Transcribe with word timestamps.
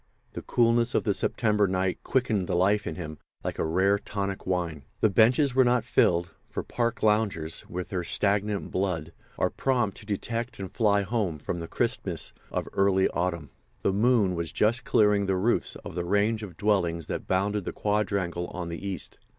The 0.33 0.41
coolness 0.41 0.95
of 0.95 1.03
the 1.03 1.13
September 1.13 1.67
night 1.67 1.99
quickened 2.01 2.47
the 2.47 2.55
life 2.55 2.87
in 2.87 2.95
him 2.95 3.19
like 3.43 3.59
a 3.59 3.63
rare, 3.63 3.99
tonic 3.99 4.47
wine. 4.47 4.83
The 4.99 5.11
benches 5.11 5.53
were 5.53 5.63
not 5.63 5.83
filled; 5.83 6.33
for 6.49 6.63
park 6.63 7.03
loungers, 7.03 7.67
with 7.69 7.89
their 7.89 8.03
stagnant 8.03 8.71
blood, 8.71 9.13
are 9.37 9.51
prompt 9.51 9.97
to 9.97 10.07
detect 10.07 10.57
and 10.57 10.71
fly 10.71 11.03
home 11.03 11.37
from 11.37 11.59
the 11.59 11.67
crispness 11.67 12.33
of 12.49 12.67
early 12.73 13.09
autumn. 13.09 13.51
The 13.83 13.93
moon 13.93 14.33
was 14.33 14.51
just 14.51 14.85
clearing 14.85 15.27
the 15.27 15.35
roofs 15.35 15.75
of 15.85 15.93
the 15.93 16.03
range 16.03 16.41
of 16.41 16.57
dwellings 16.57 17.05
that 17.05 17.27
bounded 17.27 17.65
the 17.65 17.71
quadrangle 17.71 18.47
on 18.47 18.69
the 18.69 18.83
east. 18.83 19.19